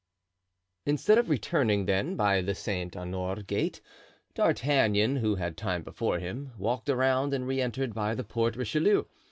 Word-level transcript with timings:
Instead 0.83 1.19
of 1.19 1.29
returning, 1.29 1.85
then, 1.85 2.15
by 2.15 2.41
the 2.41 2.55
Saint 2.55 2.97
Honore 2.97 3.43
gate, 3.43 3.81
D'Artagnan, 4.33 5.17
who 5.17 5.35
had 5.35 5.55
time 5.55 5.83
before 5.83 6.17
him, 6.17 6.53
walked 6.57 6.89
around 6.89 7.35
and 7.35 7.45
re 7.47 7.61
entered 7.61 7.93
by 7.93 8.15
the 8.15 8.23
Porte 8.23 8.55
Richelieu. 8.55 9.03